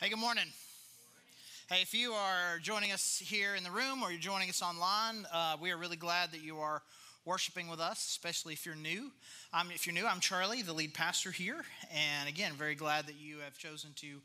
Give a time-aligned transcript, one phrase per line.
[0.00, 0.44] Hey, good morning.
[1.68, 5.26] Hey, if you are joining us here in the room or you're joining us online,
[5.32, 6.82] uh, we are really glad that you are
[7.24, 9.10] worshiping with us, especially if you're new.
[9.52, 11.64] Um, if you're new, I'm Charlie, the lead pastor here.
[11.92, 14.20] And again, very glad that you have chosen to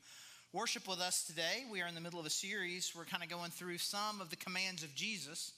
[0.54, 1.64] worship with us today.
[1.72, 2.94] We are in the middle of a series.
[2.96, 5.54] We're kind of going through some of the commands of Jesus.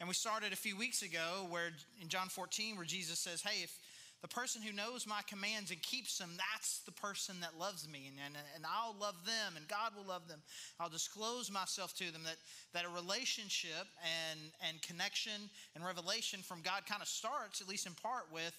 [0.00, 3.64] And we started a few weeks ago where in John 14, where Jesus says, Hey,
[3.64, 3.78] if
[4.20, 8.10] the person who knows my commands and keeps them, that's the person that loves me.
[8.10, 10.40] And, and, and I'll love them and God will love them.
[10.80, 12.22] I'll disclose myself to them.
[12.24, 12.36] That,
[12.74, 17.86] that a relationship and, and connection and revelation from God kind of starts, at least
[17.86, 18.58] in part, with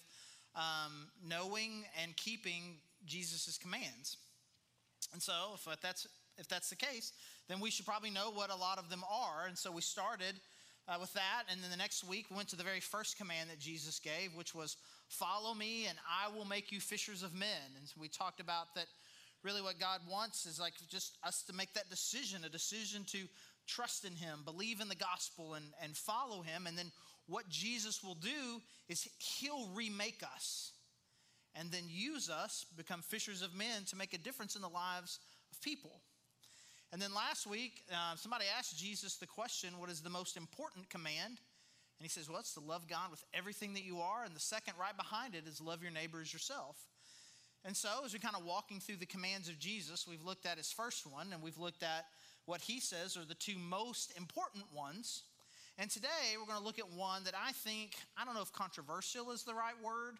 [0.56, 4.16] um, knowing and keeping Jesus' commands.
[5.12, 6.06] And so, if that's,
[6.38, 7.12] if that's the case,
[7.48, 9.46] then we should probably know what a lot of them are.
[9.46, 10.34] And so we started
[10.88, 11.44] uh, with that.
[11.50, 14.34] And then the next week, we went to the very first command that Jesus gave,
[14.34, 14.76] which was,
[15.10, 17.74] Follow me, and I will make you fishers of men.
[17.76, 18.86] And so we talked about that
[19.42, 23.18] really what God wants is like just us to make that decision, a decision to
[23.66, 26.68] trust in Him, believe in the gospel, and, and follow Him.
[26.68, 26.92] And then
[27.26, 30.70] what Jesus will do is He'll remake us
[31.56, 35.18] and then use us, become fishers of men, to make a difference in the lives
[35.50, 36.02] of people.
[36.92, 40.88] And then last week, uh, somebody asked Jesus the question, What is the most important
[40.88, 41.40] command?
[42.00, 44.24] And he says, Well, it's to love God with everything that you are.
[44.24, 46.76] And the second, right behind it, is love your neighbor as yourself.
[47.62, 50.56] And so, as we're kind of walking through the commands of Jesus, we've looked at
[50.56, 52.06] his first one and we've looked at
[52.46, 55.24] what he says are the two most important ones.
[55.76, 58.52] And today, we're going to look at one that I think, I don't know if
[58.52, 60.16] controversial is the right word.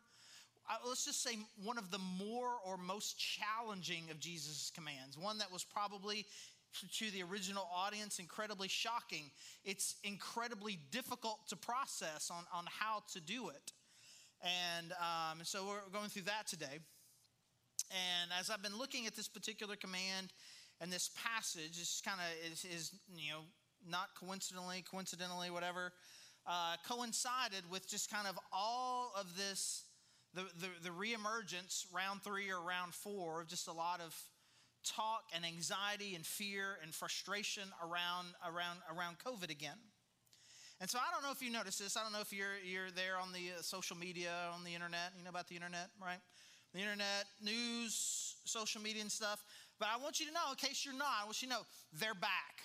[0.87, 5.51] Let's just say one of the more or most challenging of Jesus' commands, one that
[5.51, 6.27] was probably
[6.73, 9.31] to the original audience incredibly shocking.
[9.65, 13.73] It's incredibly difficult to process on, on how to do it.
[14.43, 16.79] And um, so we're going through that today.
[17.91, 20.33] And as I've been looking at this particular command
[20.81, 23.41] and this passage, it's kind of is, is, you know,
[23.89, 25.93] not coincidentally, coincidentally, whatever,
[26.47, 29.85] uh, coincided with just kind of all of this,
[30.35, 34.15] the, the, the reemergence, round three or round four, of just a lot of
[34.85, 39.79] talk and anxiety and fear and frustration around, around, around COVID again.
[40.81, 41.97] And so I don't know if you notice this.
[41.97, 45.13] I don't know if you're, you're there on the uh, social media, on the internet.
[45.17, 46.21] You know about the internet, right?
[46.73, 49.45] The internet, news, social media and stuff.
[49.79, 51.61] But I want you to know, in case you're not, I want you to know
[51.99, 52.65] they're back.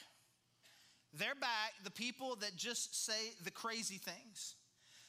[1.13, 1.73] They're back.
[1.83, 4.55] The people that just say the crazy things.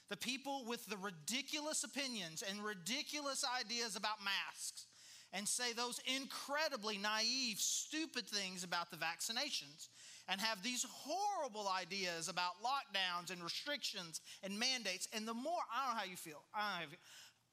[0.08, 4.86] The people with the ridiculous opinions and ridiculous ideas about masks
[5.32, 9.88] and say those incredibly naive, stupid things about the vaccinations
[10.28, 15.08] and have these horrible ideas about lockdowns and restrictions and mandates.
[15.12, 16.96] And the more, I don't know how you feel, I don't know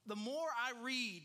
[0.05, 1.23] the more I read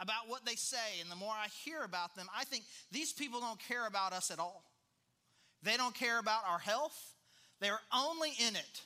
[0.00, 3.40] about what they say and the more I hear about them, I think these people
[3.40, 4.64] don't care about us at all.
[5.62, 7.14] They don't care about our health.
[7.60, 8.82] They're only in it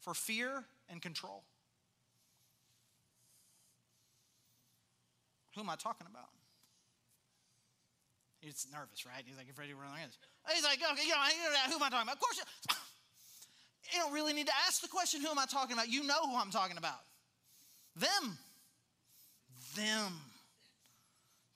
[0.00, 1.44] for fear and control.
[5.58, 6.30] Who am I talking about?
[8.38, 9.24] He's nervous, right?
[9.26, 10.16] He's like, ready to run this.
[10.54, 11.18] He's like, okay, you know,
[11.66, 12.14] who am I talking about?
[12.14, 12.76] Of course, you,
[13.92, 15.88] you don't really need to ask the question, who am I talking about?
[15.88, 17.02] You know who I'm talking about.
[17.96, 18.38] Them.
[19.74, 20.14] Them.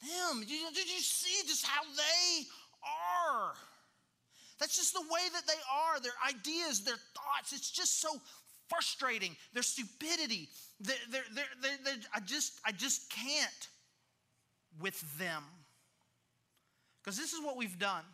[0.02, 0.40] Them.
[0.40, 2.42] Did you, did you see just how they
[2.82, 3.54] are?
[4.58, 7.52] That's just the way that they are, their ideas, their thoughts.
[7.52, 8.20] It's just so
[8.68, 9.36] frustrating.
[9.54, 10.48] Their stupidity.
[10.80, 11.22] They're, they're,
[11.84, 13.68] they're, I, just, I just can't
[14.80, 15.42] with them.
[17.02, 18.04] Because this is what we've done.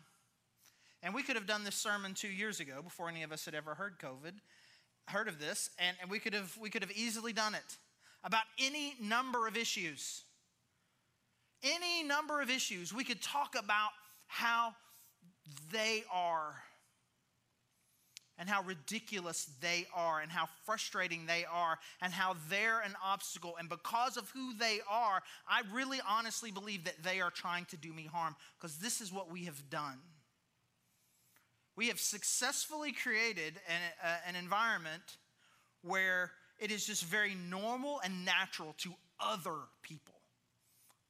[1.01, 3.55] And we could have done this sermon two years ago before any of us had
[3.55, 4.33] ever heard COVID,
[5.07, 7.77] heard of this, and, and we, could have, we could have easily done it
[8.23, 10.23] about any number of issues.
[11.63, 12.93] Any number of issues.
[12.93, 13.91] We could talk about
[14.27, 14.73] how
[15.71, 16.55] they are
[18.39, 23.55] and how ridiculous they are and how frustrating they are and how they're an obstacle.
[23.59, 27.77] And because of who they are, I really honestly believe that they are trying to
[27.77, 29.99] do me harm because this is what we have done.
[31.75, 35.17] We have successfully created an, uh, an environment
[35.81, 40.15] where it is just very normal and natural to other people.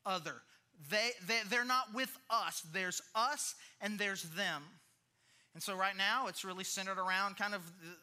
[0.06, 0.42] Other.
[0.90, 4.64] They, they, they're not with us, there's us and there's them.
[5.54, 7.62] And so right now it's really centered around kind of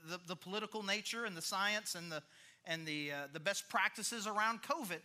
[0.08, 2.22] the, the, the political nature and the science and the,
[2.64, 5.00] and the, uh, the best practices around COVID.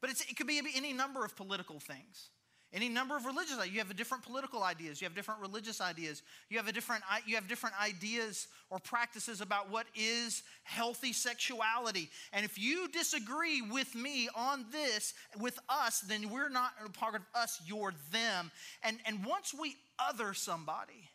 [0.00, 2.30] But it could be any number of political things.
[2.70, 3.56] Any number of religious.
[3.66, 5.00] You have different political ideas.
[5.00, 6.22] You have different religious ideas.
[6.50, 12.10] You have a different you have different ideas or practices about what is healthy sexuality.
[12.34, 17.14] And if you disagree with me on this, with us, then we're not a part
[17.14, 18.50] of us, you're them.
[18.82, 21.08] And and once we other somebody,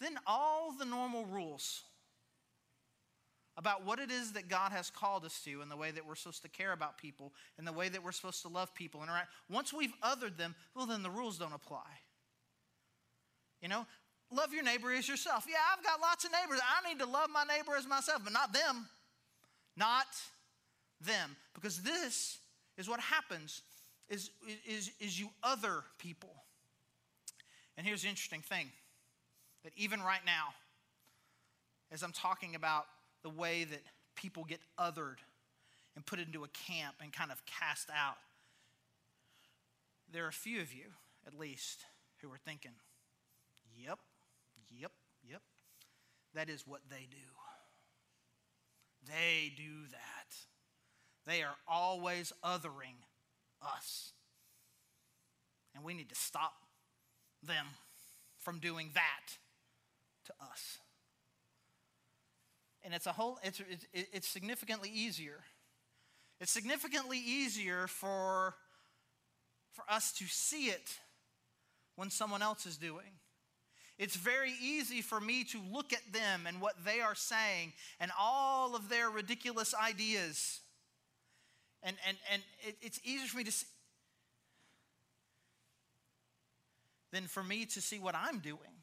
[0.00, 1.82] then all the normal rules
[3.56, 6.14] about what it is that God has called us to and the way that we're
[6.14, 9.02] supposed to care about people and the way that we're supposed to love people.
[9.02, 9.10] And
[9.50, 11.88] once we've othered them, well, then the rules don't apply.
[13.60, 13.84] You know,
[14.30, 15.44] love your neighbor as yourself.
[15.48, 16.60] Yeah, I've got lots of neighbors.
[16.62, 18.86] I need to love my neighbor as myself, but not them.
[19.76, 20.06] Not
[21.00, 21.34] them.
[21.54, 22.38] Because this
[22.76, 23.62] is what happens
[24.08, 24.30] is,
[24.68, 26.44] is, is you other people.
[27.76, 28.70] And here's the interesting thing
[29.64, 30.54] that even right now,
[31.90, 32.86] as I'm talking about
[33.22, 33.82] the way that
[34.14, 35.18] people get othered
[35.94, 38.16] and put into a camp and kind of cast out.
[40.12, 40.84] There are a few of you,
[41.26, 41.84] at least,
[42.22, 42.72] who are thinking,
[43.76, 43.98] yep,
[44.76, 44.92] yep,
[45.28, 45.42] yep,
[46.34, 47.16] that is what they do.
[49.06, 50.36] They do that.
[51.26, 52.96] They are always othering
[53.62, 54.12] us.
[55.74, 56.54] And we need to stop
[57.42, 57.66] them
[58.38, 59.36] from doing that
[60.28, 60.78] to us.
[62.84, 63.60] And it's a whole it's,
[63.92, 65.40] it's significantly easier.
[66.40, 68.54] It's significantly easier for
[69.72, 70.98] for us to see it
[71.96, 73.18] when someone else is doing.
[73.98, 78.12] It's very easy for me to look at them and what they are saying and
[78.18, 80.60] all of their ridiculous ideas.
[81.82, 83.66] And and and it, it's easier for me to see
[87.10, 88.77] than for me to see what i'm doing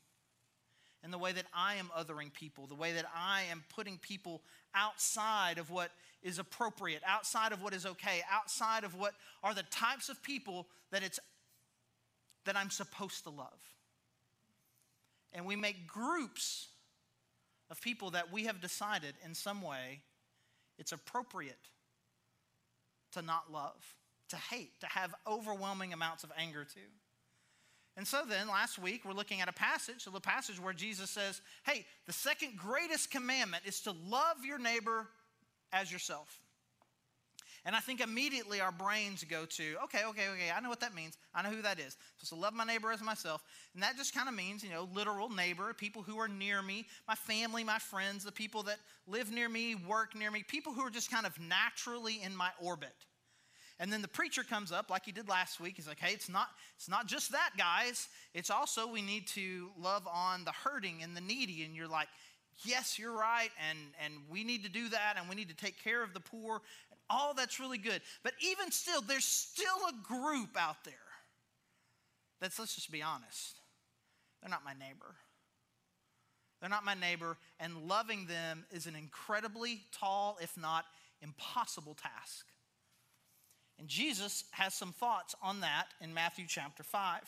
[1.06, 4.42] and the way that I am othering people, the way that I am putting people
[4.74, 5.92] outside of what
[6.24, 9.13] is appropriate, outside of what is okay, outside of what
[9.44, 11.19] are the types of people that it's
[12.46, 13.60] that I'm supposed to love.
[15.31, 16.69] And we make groups
[17.69, 20.01] of people that we have decided in some way
[20.80, 21.69] it's appropriate
[23.12, 23.96] to not love,
[24.30, 26.80] to hate, to have overwhelming amounts of anger to.
[27.98, 31.10] And so then, last week, we're looking at a passage, so the passage where Jesus
[31.10, 35.08] says, Hey, the second greatest commandment is to love your neighbor
[35.72, 36.40] as yourself.
[37.66, 40.94] And I think immediately our brains go to, okay, okay, okay, I know what that
[40.94, 41.18] means.
[41.34, 41.98] I know who that is.
[42.18, 43.44] So to love my neighbor as myself.
[43.74, 46.86] And that just kind of means, you know, literal neighbor, people who are near me,
[47.08, 48.78] my family, my friends, the people that
[49.08, 52.52] live near me, work near me, people who are just kind of naturally in my
[52.62, 52.94] orbit.
[53.80, 55.74] And then the preacher comes up like he did last week.
[55.75, 58.07] He's like, hey, it's not, it's not just that, guys.
[58.33, 61.63] It's also we need to love on the hurting and the needy.
[61.63, 62.07] And you're like,
[62.63, 63.50] yes, you're right.
[63.69, 65.16] And, and we need to do that.
[65.19, 66.62] And we need to take care of the poor.
[66.89, 68.01] And all that's really good.
[68.24, 70.94] But even still, there's still a group out there
[72.39, 73.60] that's, let's just be honest,
[74.42, 75.16] they're not my neighbor.
[76.62, 77.38] They're not my neighbor.
[77.60, 80.86] And loving them is an incredibly tall, if not
[81.22, 82.45] impossible task.
[83.86, 87.20] And Jesus has some thoughts on that in Matthew chapter 5.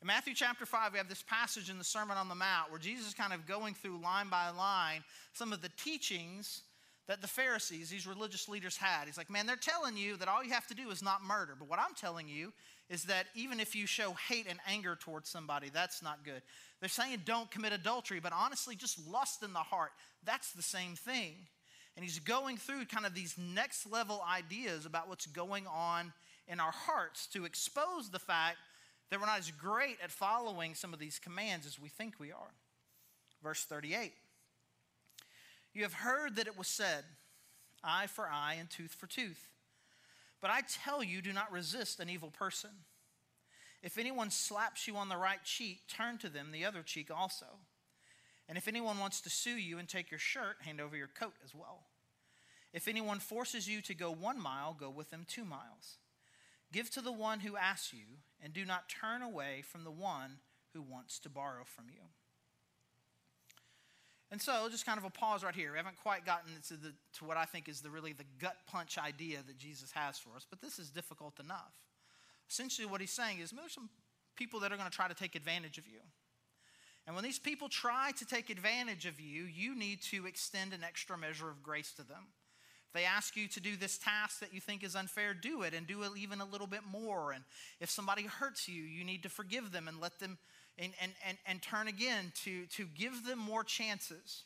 [0.00, 2.78] In Matthew chapter 5, we have this passage in the Sermon on the Mount where
[2.78, 5.04] Jesus is kind of going through line by line
[5.34, 6.62] some of the teachings
[7.08, 9.04] that the Pharisees, these religious leaders, had.
[9.04, 11.52] He's like, man, they're telling you that all you have to do is not murder.
[11.58, 12.54] But what I'm telling you
[12.88, 16.40] is that even if you show hate and anger towards somebody, that's not good.
[16.80, 19.90] They're saying don't commit adultery, but honestly, just lust in the heart,
[20.24, 21.34] that's the same thing.
[21.96, 26.12] And he's going through kind of these next level ideas about what's going on
[26.48, 28.56] in our hearts to expose the fact
[29.10, 32.30] that we're not as great at following some of these commands as we think we
[32.30, 32.54] are.
[33.42, 34.12] Verse 38
[35.74, 37.04] You have heard that it was said,
[37.82, 39.48] eye for eye and tooth for tooth.
[40.40, 42.70] But I tell you, do not resist an evil person.
[43.82, 47.46] If anyone slaps you on the right cheek, turn to them the other cheek also.
[48.48, 51.34] And if anyone wants to sue you and take your shirt, hand over your coat
[51.44, 51.84] as well.
[52.72, 55.98] If anyone forces you to go one mile, go with them two miles.
[56.72, 60.38] Give to the one who asks you, and do not turn away from the one
[60.72, 62.02] who wants to borrow from you.
[64.30, 65.72] And so, just kind of a pause right here.
[65.72, 68.56] We haven't quite gotten to, the, to what I think is the really the gut
[68.68, 71.72] punch idea that Jesus has for us, but this is difficult enough.
[72.48, 73.90] Essentially, what he's saying is there's some
[74.36, 75.98] people that are going to try to take advantage of you.
[77.06, 80.84] And when these people try to take advantage of you, you need to extend an
[80.84, 82.28] extra measure of grace to them.
[82.90, 85.74] If they ask you to do this task that you think is unfair, do it
[85.74, 87.30] and do it even a little bit more.
[87.30, 87.44] And
[87.78, 90.38] if somebody hurts you, you need to forgive them and let them
[90.76, 94.42] and, and, and, and turn again to, to give them more chances.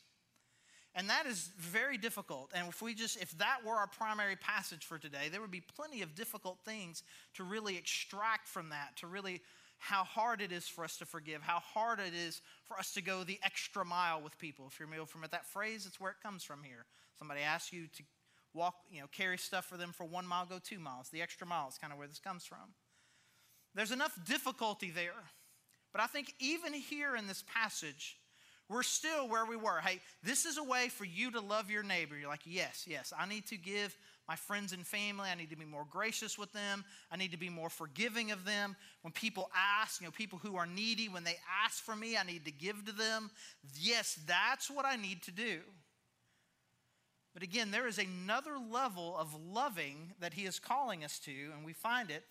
[0.94, 2.50] And that is very difficult.
[2.54, 5.62] And if we just, if that were our primary passage for today, there would be
[5.62, 7.02] plenty of difficult things
[7.34, 9.40] to really extract from that, to really
[9.78, 13.00] how hard it is for us to forgive, how hard it is for us to
[13.00, 14.66] go the extra mile with people.
[14.70, 16.84] If you're from it, that phrase, it's where it comes from here.
[17.18, 18.02] Somebody asks you to
[18.54, 21.08] walk, you know, carry stuff for them for one mile, go two miles.
[21.10, 22.74] The extra mile is kind of where this comes from.
[23.74, 25.12] There's enough difficulty there.
[25.92, 28.16] But I think even here in this passage,
[28.68, 29.80] we're still where we were.
[29.80, 32.16] Hey, this is a way for you to love your neighbor.
[32.16, 33.96] You're like, yes, yes, I need to give
[34.26, 36.84] my friends and family, I need to be more gracious with them.
[37.10, 38.74] I need to be more forgiving of them.
[39.02, 42.22] When people ask, you know, people who are needy, when they ask for me, I
[42.22, 43.30] need to give to them.
[43.78, 45.58] Yes, that's what I need to do.
[47.34, 51.64] But again, there is another level of loving that he is calling us to, and
[51.64, 52.22] we find it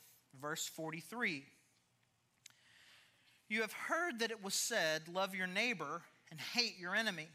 [0.42, 1.44] verse 43.
[3.50, 7.28] You have heard that it was said, Love your neighbor and hate your enemy.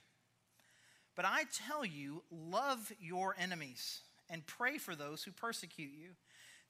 [1.14, 6.10] But I tell you, love your enemies and pray for those who persecute you,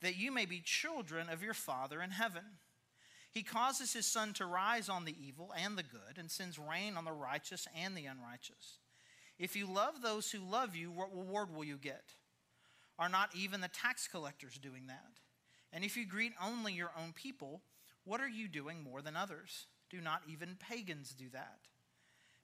[0.01, 2.43] that you may be children of your Father in heaven.
[3.31, 6.97] He causes his sun to rise on the evil and the good, and sends rain
[6.97, 8.79] on the righteous and the unrighteous.
[9.39, 12.13] If you love those who love you, what reward will you get?
[12.99, 15.21] Are not even the tax collectors doing that?
[15.73, 17.63] And if you greet only your own people,
[18.05, 19.67] what are you doing more than others?
[19.91, 21.61] Do not even pagans do that?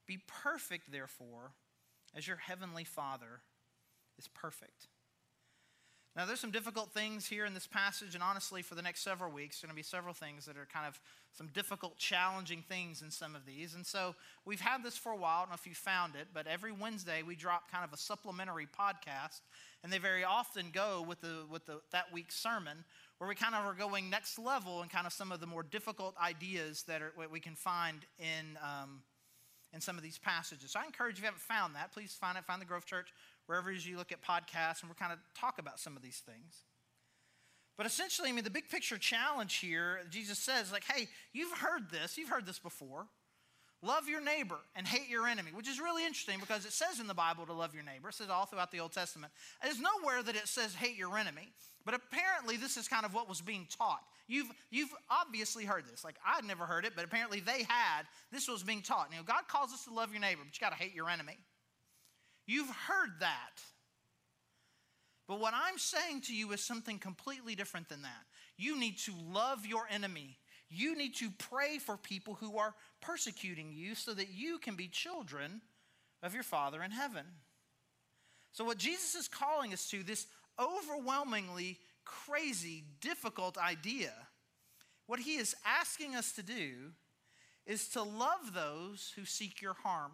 [0.07, 1.53] Be perfect, therefore,
[2.15, 3.41] as your heavenly Father
[4.19, 4.89] is perfect.
[6.17, 9.33] Now, there's some difficult things here in this passage, and honestly, for the next several
[9.33, 11.01] weeks, there are going to be several things that are kind of
[11.37, 13.75] some difficult, challenging things in some of these.
[13.75, 15.39] And so we've had this for a while.
[15.39, 17.97] I don't know if you found it, but every Wednesday we drop kind of a
[17.97, 19.41] supplementary podcast,
[19.83, 22.85] and they very often go with the with the that week's sermon,
[23.19, 25.65] where we kind of are going next level and kind of some of the more
[25.65, 28.57] difficult ideas that are what we can find in.
[28.63, 29.03] Um,
[29.75, 30.71] in some of these passages.
[30.71, 32.87] So I encourage you, if you haven't found that, please find it, find the Grove
[32.87, 33.13] Church,
[33.47, 36.65] wherever you look at podcasts, and we're kind of talk about some of these things.
[37.77, 41.91] But essentially, I mean, the big picture challenge here, Jesus says, like, hey, you've heard
[41.91, 43.07] this, you've heard this before.
[43.83, 47.07] Love your neighbor and hate your enemy, which is really interesting because it says in
[47.07, 48.09] the Bible to love your neighbor.
[48.09, 49.31] It says all throughout the Old Testament.
[49.63, 51.53] There's nowhere that it says hate your enemy,
[51.85, 54.01] but apparently this is kind of what was being taught.
[54.27, 56.03] You've, you've obviously heard this.
[56.03, 58.05] Like, I'd never heard it, but apparently they had.
[58.33, 59.09] This was being taught.
[59.11, 61.11] You know, God calls us to love your neighbor, but you got to hate your
[61.11, 61.37] enemy.
[62.47, 63.61] You've heard that.
[65.27, 68.27] But what I'm saying to you is something completely different than that.
[68.57, 70.37] You need to love your enemy.
[70.69, 74.89] You need to pray for people who are persecuting you so that you can be
[74.89, 75.63] children
[76.23, 77.25] of your Father in heaven.
[78.53, 80.27] So, what Jesus is calling us to, this
[80.59, 84.13] overwhelmingly crazy, difficult idea.
[85.07, 86.93] What he is asking us to do
[87.67, 90.13] is to love those who seek your harm.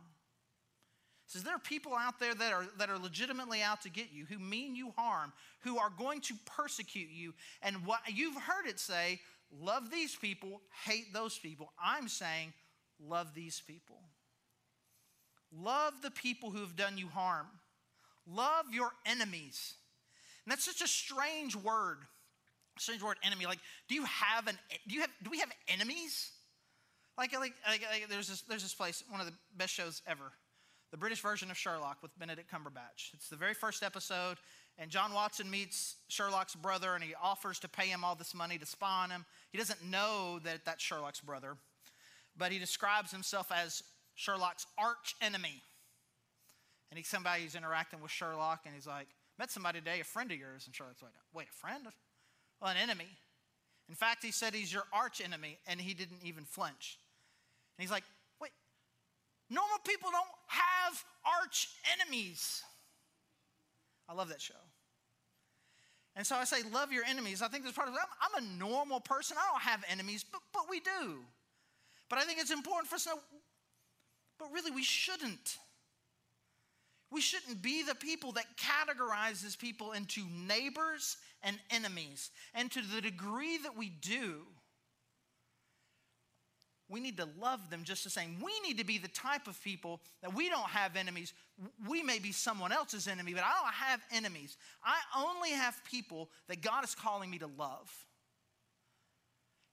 [1.30, 4.24] Says there are people out there that are, that are legitimately out to get you,
[4.24, 7.34] who mean you harm, who are going to persecute you.
[7.62, 9.20] And what you've heard it say,
[9.62, 11.72] love these people, hate those people.
[11.80, 12.52] I'm saying,
[12.98, 14.00] love these people.
[15.56, 17.46] Love the people who have done you harm.
[18.26, 19.74] Love your enemies.
[20.44, 21.98] And that's such a strange word.
[22.76, 23.46] Strange word, enemy.
[23.46, 24.58] Like, do you have an?
[24.88, 25.10] Do you have?
[25.22, 26.32] Do we have enemies?
[27.16, 30.32] Like, like, like, like there's this, there's this place, one of the best shows ever,
[30.90, 33.14] the British version of Sherlock with Benedict Cumberbatch.
[33.14, 34.38] It's the very first episode,
[34.78, 38.58] and John Watson meets Sherlock's brother, and he offers to pay him all this money
[38.58, 39.24] to spy on him.
[39.52, 41.56] He doesn't know that that's Sherlock's brother,
[42.36, 43.82] but he describes himself as
[44.14, 45.62] Sherlock's arch enemy.
[46.90, 49.06] And he's somebody who's interacting with Sherlock, and he's like,
[49.40, 51.86] Met somebody today, a friend of yours, and Sherlock's like, wait, a friend?
[52.60, 53.08] Well, an enemy.
[53.88, 56.98] In fact, he said he's your arch enemy, and he didn't even flinch.
[57.78, 58.04] And he's like,
[59.50, 61.04] normal people don't have
[61.42, 62.62] arch enemies.
[64.08, 64.54] I love that show.
[66.16, 67.42] And so I say, love your enemies.
[67.42, 67.82] I think there's it.
[67.84, 67.94] I'm,
[68.34, 69.36] I'm a normal person.
[69.38, 71.18] I don't have enemies, but, but we do.
[72.08, 73.20] But I think it's important for us to know,
[74.38, 75.58] but really, we shouldn't.
[77.12, 82.30] We shouldn't be the people that categorizes people into neighbors and enemies.
[82.54, 84.42] And to the degree that we do,
[86.90, 88.36] we need to love them just the same.
[88.42, 91.32] We need to be the type of people that we don't have enemies.
[91.88, 94.56] We may be someone else's enemy, but I don't have enemies.
[94.84, 97.90] I only have people that God is calling me to love.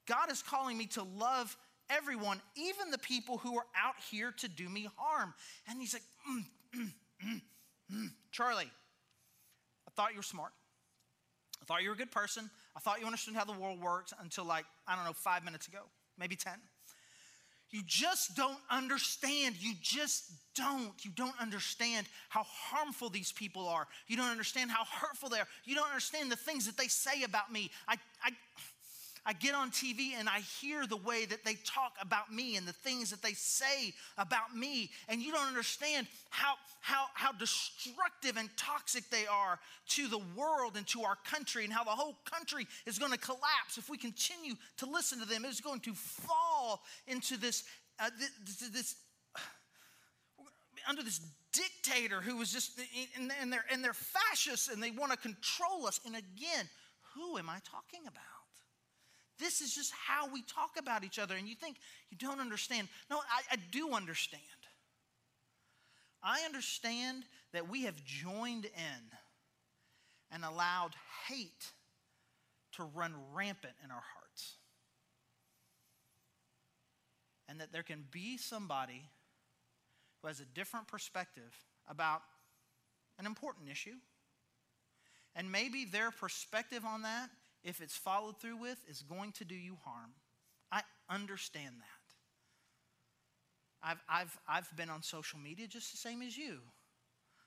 [0.08, 1.58] God is calling me to love
[1.90, 5.34] everyone, even the people who are out here to do me harm.
[5.68, 6.92] And He's like, mm,
[7.94, 8.72] mm, Charlie,
[9.88, 10.52] I thought you were smart.
[11.62, 12.50] I thought you were a good person.
[12.76, 15.68] I thought you understood how the world works until like, I don't know, five minutes
[15.68, 15.80] ago,
[16.18, 16.54] maybe 10.
[17.70, 19.56] You just don't understand.
[19.60, 20.94] You just don't.
[21.04, 23.88] You don't understand how harmful these people are.
[24.08, 25.48] You don't understand how hurtful they are.
[25.66, 27.70] You don't understand the things that they say about me.
[27.88, 28.32] I, I,
[29.28, 32.66] I get on TV and I hear the way that they talk about me and
[32.66, 38.38] the things that they say about me, and you don't understand how, how, how destructive
[38.38, 42.16] and toxic they are to the world and to our country, and how the whole
[42.24, 45.44] country is going to collapse if we continue to listen to them.
[45.44, 47.66] It's going to fall into this,
[48.00, 48.96] uh, this, this
[50.88, 51.20] under this
[51.52, 52.80] dictator who was just,
[53.18, 56.00] and, and, they're, and they're fascists and they want to control us.
[56.06, 56.70] And again,
[57.14, 58.37] who am I talking about?
[59.40, 61.36] This is just how we talk about each other.
[61.36, 61.78] And you think
[62.10, 62.88] you don't understand.
[63.10, 64.42] No, I, I do understand.
[66.24, 69.02] I understand that we have joined in
[70.32, 70.96] and allowed
[71.28, 71.72] hate
[72.74, 74.56] to run rampant in our hearts.
[77.48, 79.04] And that there can be somebody
[80.22, 81.56] who has a different perspective
[81.88, 82.22] about
[83.20, 83.96] an important issue.
[85.36, 87.30] And maybe their perspective on that
[87.68, 90.12] if it's followed through with, is going to do you harm.
[90.72, 91.84] I understand that.
[93.84, 96.60] I've, I've, I've been on social media just the same as you.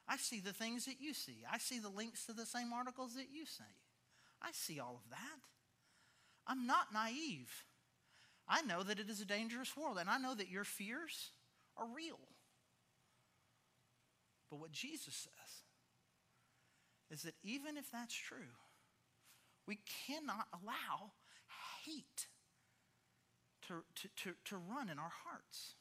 [0.07, 1.39] I see the things that you see.
[1.51, 3.65] I see the links to the same articles that you see.
[4.43, 5.41] I see all of that.
[6.47, 7.65] I'm not naive.
[8.47, 11.31] I know that it is a dangerous world, and I know that your fears
[11.79, 12.19] are real.
[14.51, 15.63] But what Jesus says
[17.11, 18.53] is that even if that's true,
[19.71, 21.13] we cannot allow
[21.85, 22.27] hate
[23.69, 25.75] to, to, to, to run in our hearts.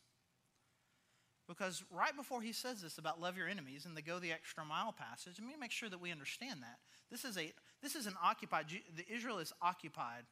[1.48, 4.64] Because right before he says this about love your enemies and the go the extra
[4.64, 6.78] mile passage, I mean, make sure that we understand that.
[7.10, 10.26] This is, a, this is an occupied, the Israel is occupied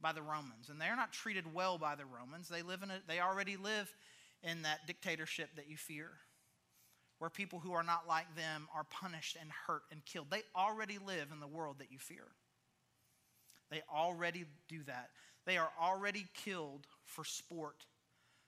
[0.00, 2.48] by the Romans, and they're not treated well by the Romans.
[2.48, 3.92] They, live in a, they already live
[4.44, 6.10] in that dictatorship that you fear,
[7.18, 10.26] where people who are not like them are punished and hurt and killed.
[10.30, 12.26] They already live in the world that you fear.
[13.70, 15.10] They already do that.
[15.46, 17.84] They are already killed for sport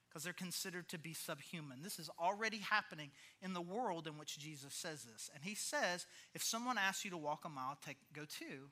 [0.09, 1.83] because they're considered to be subhuman.
[1.83, 3.11] This is already happening
[3.43, 5.29] in the world in which Jesus says this.
[5.35, 8.71] And he says, if someone asks you to walk a mile, take, go two.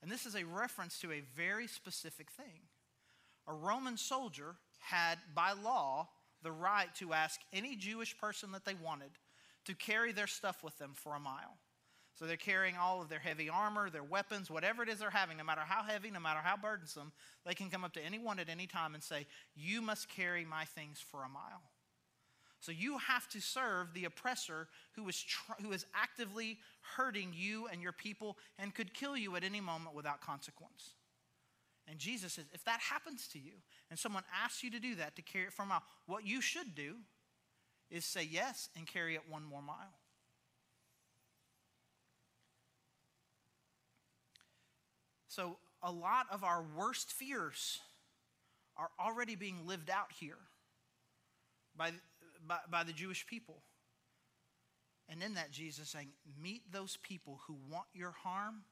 [0.00, 2.62] And this is a reference to a very specific thing.
[3.46, 6.08] A Roman soldier had, by law,
[6.42, 9.10] the right to ask any Jewish person that they wanted
[9.66, 11.58] to carry their stuff with them for a mile.
[12.18, 15.36] So they're carrying all of their heavy armor, their weapons, whatever it is they're having,
[15.36, 17.12] no matter how heavy, no matter how burdensome,
[17.46, 20.64] they can come up to anyone at any time and say, You must carry my
[20.64, 21.62] things for a mile.
[22.58, 26.58] So you have to serve the oppressor who is, tr- who is actively
[26.96, 30.94] hurting you and your people and could kill you at any moment without consequence.
[31.88, 33.52] And Jesus says, if that happens to you
[33.90, 36.40] and someone asks you to do that, to carry it for a mile, what you
[36.40, 36.96] should do
[37.92, 39.94] is say yes and carry it one more mile.
[45.38, 47.78] So, a lot of our worst fears
[48.76, 50.34] are already being lived out here
[51.76, 51.92] by,
[52.44, 53.62] by, by, the Jewish people.
[55.08, 56.08] And in that, Jesus saying,
[56.42, 58.62] Meet those people who want your harm,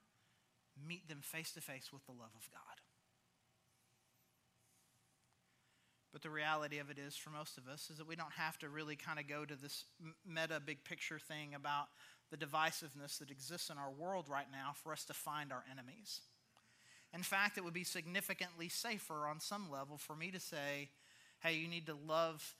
[0.89, 2.81] meet them face to face with the love of God.
[6.13, 8.59] But the reality of it is, for most of us, is that we don't have
[8.59, 9.85] to really kind of go to this
[10.27, 11.87] meta big picture thing about
[12.33, 16.23] the divisiveness that exists in our world right now for us to find our enemies.
[17.17, 20.91] In fact, it would be significantly safer on some level for me to say,
[21.41, 22.55] hey, you need to love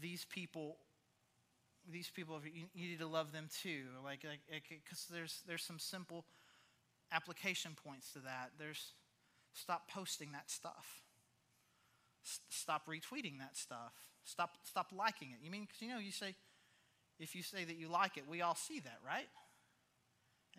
[0.00, 0.78] these people.
[1.88, 2.40] These people,
[2.74, 3.84] you need to love them too.
[4.02, 4.26] Like,
[4.68, 6.24] because there's, there's some simple
[7.12, 8.50] application points to that.
[8.58, 8.94] There's
[9.54, 11.02] stop posting that stuff.
[12.24, 13.94] S- stop retweeting that stuff.
[14.24, 15.38] Stop, stop liking it.
[15.40, 16.34] You mean, because you know, you say,
[17.20, 19.28] if you say that you like it, we all see that, right?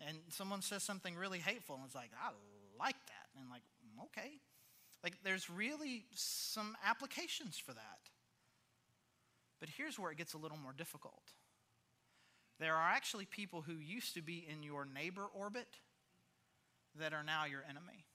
[0.08, 2.30] And someone says something really hateful, and it's like, I
[2.78, 3.62] like that and like,
[4.04, 4.30] okay.
[5.02, 8.10] Like, there's really some applications for that.
[9.60, 11.32] But here's where it gets a little more difficult.
[12.58, 15.78] There are actually people who used to be in your neighbor orbit
[16.98, 18.06] that are now your enemy.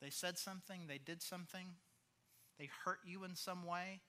[0.00, 1.66] They said something, they did something,
[2.58, 4.00] they hurt you in some way,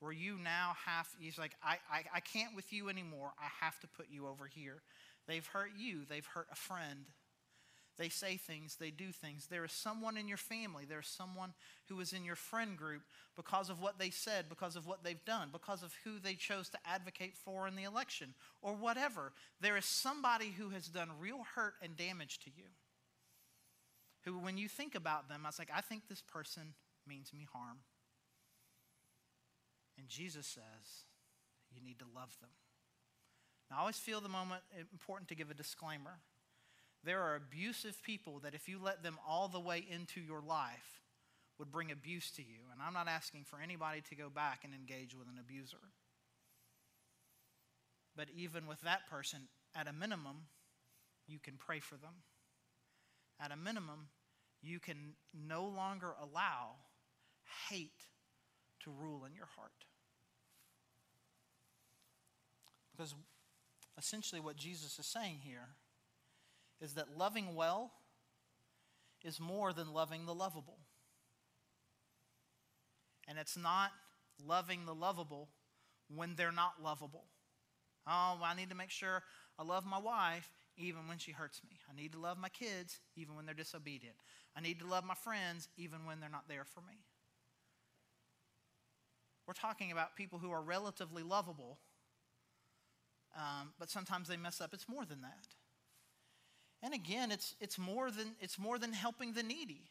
[0.00, 3.32] where you now have, he's like, I, I, I can't with you anymore.
[3.38, 4.82] I have to put you over here.
[5.28, 7.06] They've hurt you, they've hurt a friend,
[7.98, 9.46] they say things, they do things.
[9.46, 11.52] There is someone in your family, there is someone
[11.88, 13.02] who is in your friend group
[13.36, 16.68] because of what they said, because of what they've done, because of who they chose
[16.70, 19.32] to advocate for in the election, or whatever.
[19.60, 22.64] There is somebody who has done real hurt and damage to you.
[24.24, 26.74] Who, when you think about them, I was like, I think this person
[27.06, 27.78] means me harm.
[29.98, 31.04] And Jesus says,
[31.74, 32.50] you need to love them.
[33.70, 36.18] Now, I always feel the moment important to give a disclaimer.
[37.04, 41.00] There are abusive people that if you let them all the way into your life,
[41.58, 42.58] would bring abuse to you.
[42.72, 45.78] And I'm not asking for anybody to go back and engage with an abuser.
[48.16, 49.42] But even with that person,
[49.74, 50.46] at a minimum,
[51.26, 52.14] you can pray for them.
[53.40, 54.08] At a minimum,
[54.60, 56.76] you can no longer allow
[57.70, 58.06] hate
[58.80, 59.72] to rule in your heart.
[62.90, 63.14] Because
[63.98, 65.68] essentially, what Jesus is saying here
[66.82, 67.92] is that loving well
[69.24, 70.78] is more than loving the lovable.
[73.28, 73.92] And it's not
[74.44, 75.48] loving the lovable
[76.14, 77.26] when they're not lovable.
[78.06, 79.22] Oh, I need to make sure
[79.58, 81.78] I love my wife even when she hurts me.
[81.88, 84.16] I need to love my kids even when they're disobedient.
[84.56, 87.04] I need to love my friends even when they're not there for me.
[89.46, 91.78] We're talking about people who are relatively lovable,
[93.36, 94.72] um, but sometimes they mess up.
[94.72, 95.46] It's more than that.
[96.82, 99.82] And again, it's, it's, more than, it's more than helping the needy.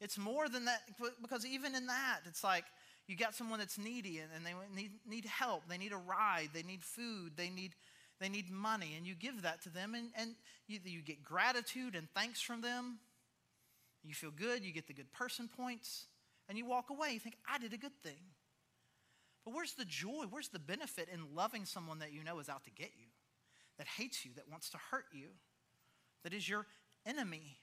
[0.00, 0.80] It's more than that,
[1.20, 2.64] because even in that, it's like
[3.06, 5.62] you got someone that's needy and, and they need, need help.
[5.68, 6.48] They need a ride.
[6.52, 7.32] They need food.
[7.36, 7.74] They need,
[8.20, 8.94] they need money.
[8.96, 10.34] And you give that to them, and, and
[10.66, 12.98] you, you get gratitude and thanks from them.
[14.02, 14.64] You feel good.
[14.64, 16.06] You get the good person points.
[16.48, 17.12] And you walk away.
[17.12, 18.18] You think, I did a good thing.
[19.44, 20.24] But where's the joy?
[20.28, 23.06] Where's the benefit in loving someone that you know is out to get you,
[23.78, 25.28] that hates you, that wants to hurt you,
[26.24, 26.66] that is your
[27.06, 27.58] enemy?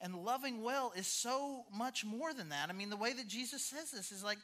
[0.00, 2.68] And loving well is so much more than that.
[2.68, 4.38] I mean, the way that Jesus says this is like,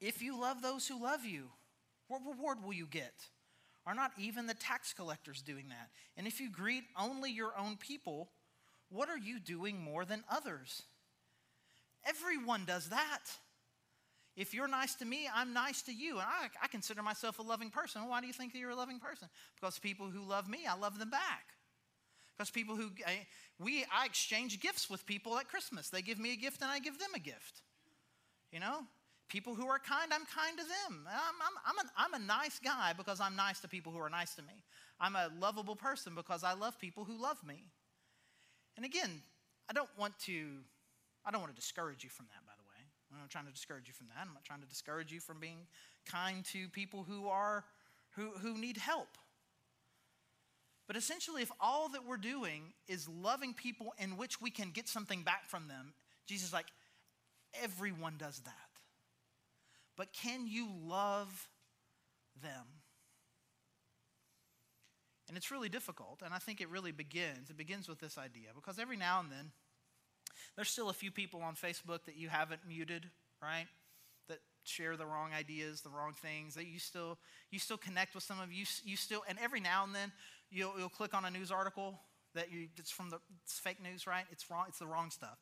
[0.00, 1.44] if you love those who love you,
[2.08, 3.14] what reward will you get?
[3.86, 5.90] Are not even the tax collectors doing that?
[6.16, 8.30] And if you greet only your own people,
[8.88, 10.82] what are you doing more than others?
[12.06, 13.24] Everyone does that.
[14.36, 16.18] If you're nice to me, I'm nice to you.
[16.18, 18.06] And I, I consider myself a loving person.
[18.06, 19.28] Why do you think that you're a loving person?
[19.58, 21.46] Because people who love me, I love them back.
[22.36, 23.26] Because people who, I,
[23.58, 25.88] we, I exchange gifts with people at Christmas.
[25.88, 27.62] They give me a gift and I give them a gift.
[28.52, 28.80] You know?
[29.28, 31.08] People who are kind, I'm kind to them.
[31.08, 34.10] I'm, I'm, I'm, a, I'm a nice guy because I'm nice to people who are
[34.10, 34.62] nice to me.
[35.00, 37.64] I'm a lovable person because I love people who love me.
[38.76, 39.22] And again,
[39.68, 40.58] I don't want to,
[41.24, 42.45] I don't want to discourage you from that.
[43.16, 44.20] I'm not trying to discourage you from that.
[44.20, 45.66] I'm not trying to discourage you from being
[46.04, 47.64] kind to people who are,
[48.14, 49.08] who, who need help.
[50.86, 54.88] But essentially, if all that we're doing is loving people in which we can get
[54.88, 55.94] something back from them,
[56.26, 56.66] Jesus is like,
[57.62, 58.52] everyone does that.
[59.96, 61.48] But can you love
[62.42, 62.66] them?
[65.28, 67.50] And it's really difficult, and I think it really begins.
[67.50, 69.50] It begins with this idea because every now and then,
[70.56, 73.06] there's still a few people on Facebook that you haven't muted,
[73.42, 73.66] right?
[74.28, 76.54] That share the wrong ideas, the wrong things.
[76.54, 77.18] That you still
[77.50, 78.64] you still connect with some of you.
[78.84, 80.12] You still, and every now and then
[80.50, 82.00] you'll, you'll click on a news article
[82.34, 84.24] that you, it's from the it's fake news, right?
[84.30, 84.66] It's wrong.
[84.68, 85.38] It's the wrong stuff.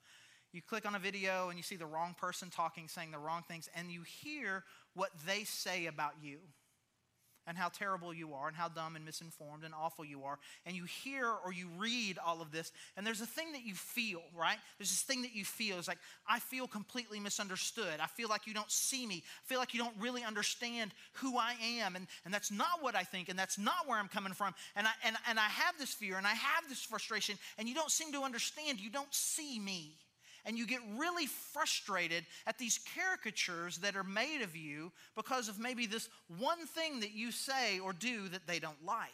[0.53, 3.43] You click on a video and you see the wrong person talking, saying the wrong
[3.49, 4.63] things, and you hear
[4.95, 6.39] what they say about you
[7.47, 10.39] and how terrible you are and how dumb and misinformed and awful you are.
[10.67, 13.75] And you hear or you read all of this, and there's a thing that you
[13.75, 14.59] feel, right?
[14.79, 15.79] There's this thing that you feel.
[15.79, 18.01] It's like, I feel completely misunderstood.
[18.01, 19.23] I feel like you don't see me.
[19.45, 21.97] I feel like you don't really understand who I am.
[21.97, 24.55] And, and that's not what I think, and that's not where I'm coming from.
[24.77, 27.75] And I, and, and I have this fear and I have this frustration, and you
[27.75, 28.81] don't seem to understand.
[28.81, 29.93] You don't see me
[30.45, 35.59] and you get really frustrated at these caricatures that are made of you because of
[35.59, 39.11] maybe this one thing that you say or do that they don't like.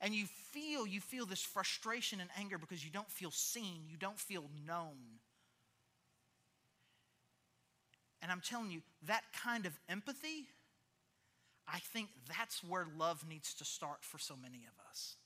[0.00, 3.96] And you feel you feel this frustration and anger because you don't feel seen, you
[3.96, 5.18] don't feel known.
[8.22, 10.46] And I'm telling you, that kind of empathy,
[11.66, 15.16] I think that's where love needs to start for so many of us.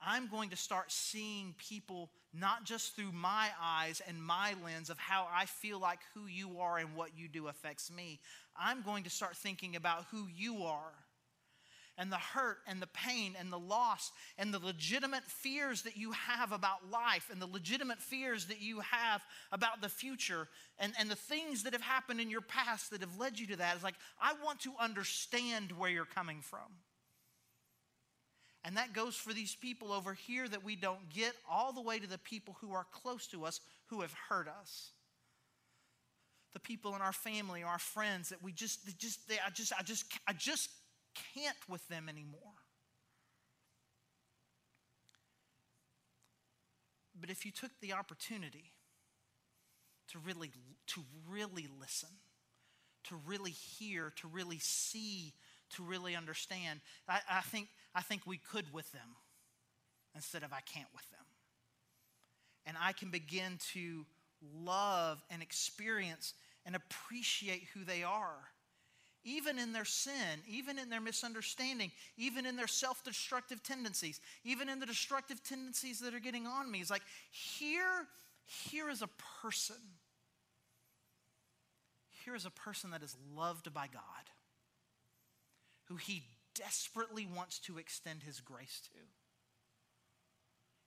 [0.00, 4.98] I'm going to start seeing people not just through my eyes and my lens of
[4.98, 8.20] how I feel like who you are and what you do affects me.
[8.56, 10.92] I'm going to start thinking about who you are
[11.98, 16.12] and the hurt and the pain and the loss and the legitimate fears that you
[16.12, 20.46] have about life and the legitimate fears that you have about the future
[20.78, 23.56] and, and the things that have happened in your past that have led you to
[23.56, 23.74] that.
[23.74, 26.68] It's like, I want to understand where you're coming from.
[28.64, 31.98] And that goes for these people over here that we don't get, all the way
[31.98, 34.90] to the people who are close to us who have hurt us.
[36.54, 39.72] The people in our family, our friends that we just, they just, they, I just,
[39.78, 40.70] I just, I just
[41.34, 42.40] can't with them anymore.
[47.20, 48.72] But if you took the opportunity
[50.12, 50.50] to really,
[50.88, 52.08] to really listen,
[53.04, 55.32] to really hear, to really see,
[55.76, 56.80] to really understand.
[57.08, 59.16] I, I, think, I think we could with them
[60.14, 61.24] instead of I can't with them.
[62.66, 64.04] And I can begin to
[64.62, 66.34] love and experience
[66.66, 68.50] and appreciate who they are
[69.24, 74.68] even in their sin, even in their misunderstanding, even in their self destructive tendencies, even
[74.68, 76.80] in the destructive tendencies that are getting on me.
[76.80, 78.06] It's like, here,
[78.46, 79.08] here is a
[79.42, 79.76] person.
[82.24, 84.02] Here is a person that is loved by God,
[85.88, 86.24] who he
[86.54, 88.98] desperately wants to extend his grace to.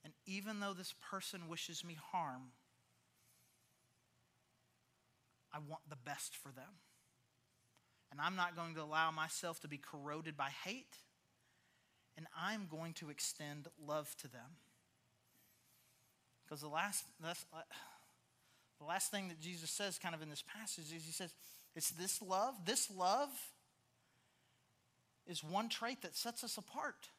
[0.03, 2.51] And even though this person wishes me harm,
[5.53, 6.79] I want the best for them.
[8.11, 10.97] And I'm not going to allow myself to be corroded by hate.
[12.17, 14.57] And I'm going to extend love to them.
[16.43, 17.33] Because the last, uh,
[18.79, 21.33] the last thing that Jesus says, kind of in this passage, is He says,
[21.75, 22.55] It's this love.
[22.65, 23.29] This love
[25.31, 27.09] is one trait that sets us apart.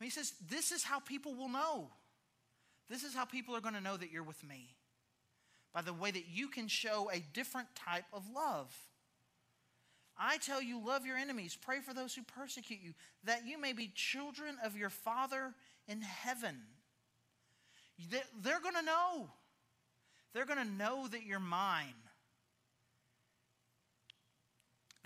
[0.00, 1.88] And He says, This is how people will know.
[2.88, 4.74] This is how people are going to know that you're with me.
[5.74, 8.74] By the way that you can show a different type of love.
[10.18, 13.74] I tell you, love your enemies, pray for those who persecute you, that you may
[13.74, 15.52] be children of your Father
[15.86, 16.56] in heaven.
[18.42, 19.28] They're going to know.
[20.32, 21.94] They're going to know that you're mine.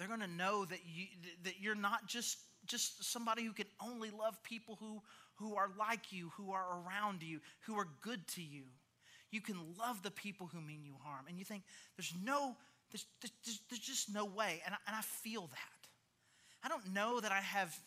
[0.01, 1.09] They're going to know that, you,
[1.45, 5.03] that you're not just, just somebody who can only love people who,
[5.35, 8.63] who are like you, who are around you, who are good to you.
[9.31, 11.27] You can love the people who mean you harm.
[11.29, 11.65] And you think,
[11.99, 12.57] there's no,
[12.91, 14.63] there's, there's, there's just no way.
[14.65, 15.89] And I, and I feel that.
[16.65, 17.79] I don't know that I have,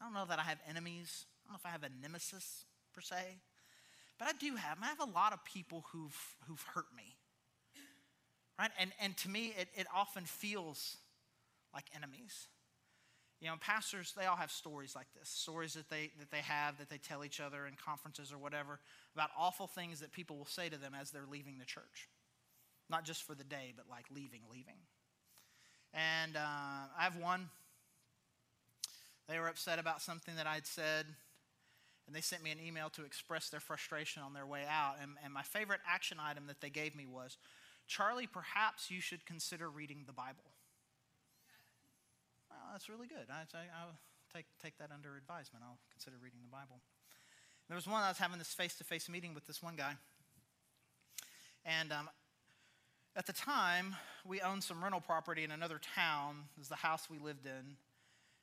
[0.00, 1.24] I don't know that I have enemies.
[1.26, 3.16] I don't know if I have a nemesis per se.
[4.16, 7.16] But I do have, I have a lot of people who've, who've hurt me.
[8.60, 8.70] Right?
[8.78, 10.98] And, and to me, it, it often feels
[11.76, 12.48] like enemies.
[13.38, 16.78] You know, pastors, they all have stories like this stories that they, that they have,
[16.78, 18.80] that they tell each other in conferences or whatever,
[19.14, 22.08] about awful things that people will say to them as they're leaving the church.
[22.88, 24.80] Not just for the day, but like leaving, leaving.
[25.92, 27.50] And uh, I have one.
[29.28, 31.04] They were upset about something that I'd said,
[32.06, 34.94] and they sent me an email to express their frustration on their way out.
[35.02, 37.36] And, and my favorite action item that they gave me was
[37.86, 40.55] Charlie, perhaps you should consider reading the Bible.
[42.66, 43.30] Well, that's really good.
[43.30, 43.46] I,
[43.86, 43.94] will
[44.34, 45.62] take, take that under advisement.
[45.64, 46.80] I'll consider reading the Bible.
[47.68, 49.92] There was one I was having this face to face meeting with this one guy.
[51.64, 52.10] And um,
[53.14, 53.94] at the time,
[54.26, 56.46] we owned some rental property in another town.
[56.56, 57.76] It was the house we lived in.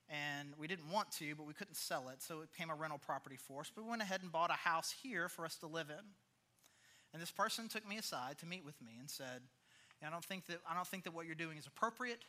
[0.07, 2.99] And we didn't want to, but we couldn't sell it, so it became a rental
[3.05, 3.71] property for us.
[3.75, 6.05] But we went ahead and bought a house here for us to live in.
[7.11, 9.41] And this person took me aside to meet with me and said,
[10.01, 12.23] I don't think that, I don't think that what you're doing is appropriate.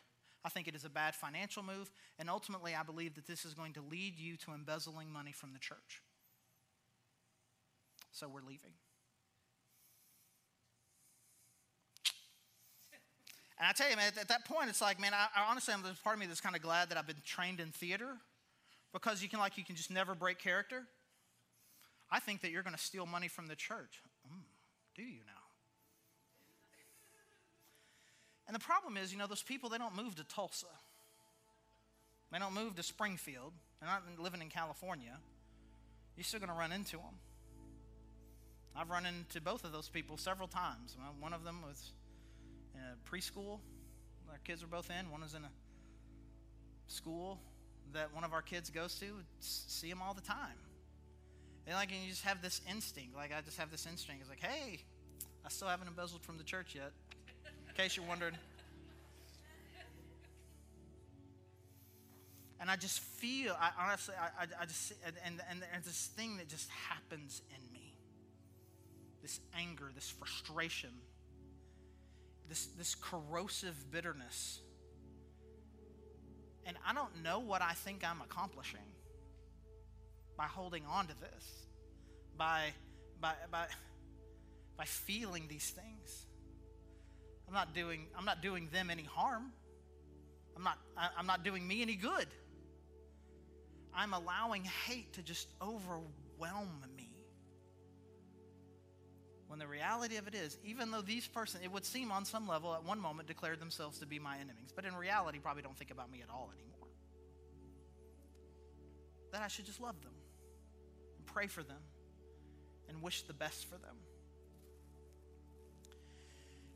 [0.45, 1.91] I think it is a bad financial move.
[2.19, 5.53] And ultimately, I believe that this is going to lead you to embezzling money from
[5.53, 6.03] the church.
[8.13, 8.73] So we're leaving.
[13.59, 15.99] And I tell you, man, at that point, it's like, man, I, I honestly, there's
[15.99, 18.09] part of me that's kind of glad that I've been trained in theater
[18.93, 20.83] because you can, like, you can just never break character.
[22.11, 24.03] I think that you're going to steal money from the church.
[24.27, 24.43] Mm,
[24.97, 25.44] do you now?
[28.47, 30.67] And the problem is, you know, those people, they don't move to Tulsa.
[32.31, 33.53] They don't move to Springfield.
[33.81, 35.17] They're not living in California.
[36.17, 37.19] You're still going to run into them.
[38.77, 40.97] I've run into both of those people several times.
[41.21, 41.93] One of them was
[42.75, 42.81] in
[43.11, 43.61] preschool
[44.35, 45.11] our kids are both in.
[45.13, 45.51] One is in a
[46.89, 47.39] school
[47.93, 49.07] that one of our kids goes to.
[49.39, 50.59] See them all the time.
[51.67, 53.15] And like, and you just have this instinct.
[53.15, 54.23] Like I just have this instinct.
[54.23, 54.81] It's like, hey,
[55.47, 56.91] I still haven't embezzled from the church yet.
[57.75, 58.35] In case you're wondering.
[62.61, 66.39] And I just feel, I honestly, I, I, just, and, and, and there's this thing
[66.39, 67.95] that just happens in me.
[69.23, 70.91] This anger, this frustration
[72.49, 74.61] this, this corrosive bitterness.
[76.67, 78.81] And I don't know what I think I'm accomplishing
[80.37, 81.67] by holding on to this,
[82.37, 82.73] by,
[83.21, 83.67] by, by,
[84.77, 86.27] by feeling these things.
[87.55, 89.53] I'm not doing, I'm not doing them any harm.
[90.57, 90.77] I'm not,
[91.17, 92.27] I'm not doing me any good.
[93.95, 97.13] I'm allowing hate to just overwhelm me.
[99.47, 102.49] When the reality of it is, even though these persons, it would seem on some
[102.49, 105.79] level at one moment declared themselves to be my enemies, but in reality probably don't
[105.79, 106.89] think about me at all anymore.
[109.31, 110.15] That I should just love them
[111.19, 111.83] and pray for them
[112.89, 113.95] and wish the best for them.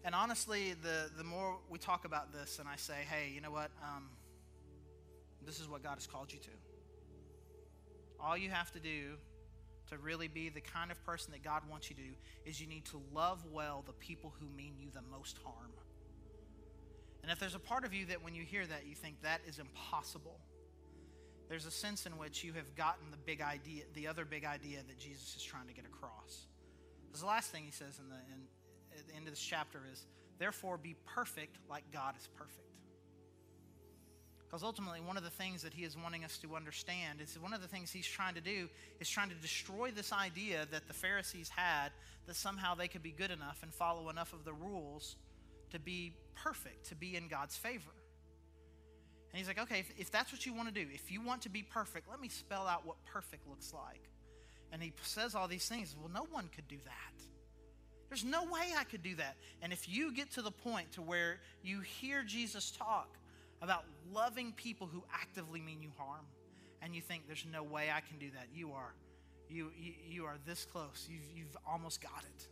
[0.04, 3.50] And honestly, the, the more we talk about this and I say, hey, you know
[3.50, 3.70] what?
[3.82, 4.08] Um,
[5.44, 6.50] this is what God has called you to.
[8.20, 9.16] All you have to do
[9.90, 12.10] to really be the kind of person that God wants you to do
[12.44, 15.72] is you need to love well the people who mean you the most harm.
[17.22, 19.40] And if there's a part of you that when you hear that, you think that
[19.46, 20.38] is impossible,
[21.48, 24.78] there's a sense in which you have gotten the big idea, the other big idea
[24.86, 26.46] that Jesus is trying to get across.
[27.06, 28.42] Because the last thing he says in the, in,
[28.98, 30.06] at the end of this chapter is,
[30.38, 32.62] therefore be perfect like God is perfect.
[34.48, 37.52] Because ultimately, one of the things that he is wanting us to understand is one
[37.52, 40.94] of the things he's trying to do is trying to destroy this idea that the
[40.94, 41.90] Pharisees had
[42.26, 45.16] that somehow they could be good enough and follow enough of the rules
[45.70, 47.90] to be perfect, to be in God's favor.
[49.30, 51.42] And he's like, okay, if, if that's what you want to do, if you want
[51.42, 54.08] to be perfect, let me spell out what perfect looks like.
[54.72, 55.94] And he says all these things.
[55.98, 57.22] Well, no one could do that.
[58.08, 59.36] There's no way I could do that.
[59.62, 63.08] And if you get to the point to where you hear Jesus talk
[63.60, 66.24] about loving people who actively mean you harm,
[66.80, 68.94] and you think there's no way I can do that, you are,
[69.50, 71.08] you, you, you are this close.
[71.10, 72.46] You've, you've almost got it.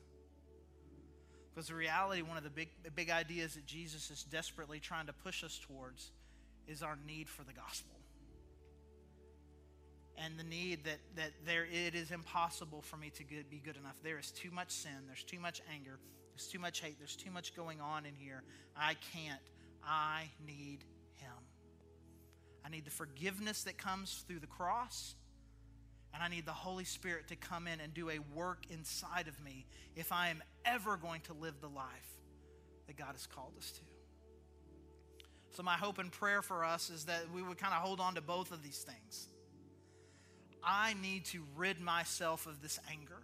[1.55, 5.07] Because the reality, one of the big, the big ideas that Jesus is desperately trying
[5.07, 6.11] to push us towards
[6.69, 7.96] is our need for the gospel.
[10.19, 13.77] And the need that, that there it is impossible for me to good, be good
[13.77, 13.97] enough.
[14.03, 15.99] There is too much sin, there's too much anger,
[16.33, 18.43] there's too much hate, there's too much going on in here.
[18.77, 19.41] I can't.
[19.85, 20.85] I need
[21.17, 21.33] him.
[22.65, 25.15] I need the forgiveness that comes through the cross.
[26.15, 29.39] And I need the Holy Spirit to come in and do a work inside of
[29.45, 32.17] me if I am ever going to live the life
[32.87, 33.81] that God has called us to.
[35.51, 38.15] So, my hope and prayer for us is that we would kind of hold on
[38.15, 39.29] to both of these things.
[40.67, 43.23] I need to rid myself of this anger.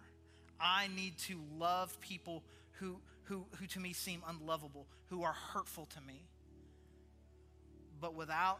[0.59, 2.41] I need to love people
[2.73, 6.25] who, who, who to me seem unlovable, who are hurtful to me.
[7.99, 8.59] But without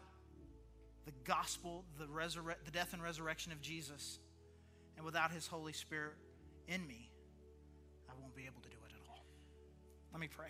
[1.06, 4.19] the gospel, the, resurre- the death and resurrection of Jesus,
[4.98, 6.13] and without his Holy Spirit
[6.67, 7.10] in me,
[8.10, 9.24] I won't be able to do it at all.
[10.12, 10.50] Let me pray.